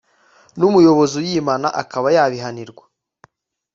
n’umuyobozi 0.57 1.13
uyimana 1.23 1.67
akaba 1.81 2.07
yabihanirwa 2.15 2.83